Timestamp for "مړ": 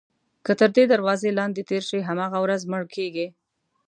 2.71-2.83